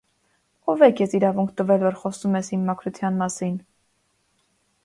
[0.73, 3.61] -Ո՞վ է քեզ իրավունք տվել, որ խոսում ես իմ մաքրության մասին…